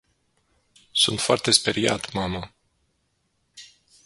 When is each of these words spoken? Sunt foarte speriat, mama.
Sunt 1.01 1.19
foarte 1.21 1.51
speriat, 1.59 2.09
mama. 2.17 2.43